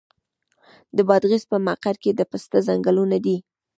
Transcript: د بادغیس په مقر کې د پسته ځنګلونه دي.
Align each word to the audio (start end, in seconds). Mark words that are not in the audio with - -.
د 0.95 0.97
بادغیس 1.09 1.43
په 1.51 1.57
مقر 1.67 1.95
کې 2.03 2.11
د 2.15 2.21
پسته 2.31 2.57
ځنګلونه 2.67 3.17
دي. 3.25 3.37